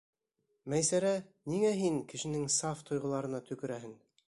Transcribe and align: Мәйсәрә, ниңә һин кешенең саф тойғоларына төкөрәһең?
Мәйсәрә, 0.73 1.11
ниңә 1.53 1.75
һин 1.81 2.01
кешенең 2.15 2.49
саф 2.57 2.81
тойғоларына 2.91 3.45
төкөрәһең? 3.51 3.97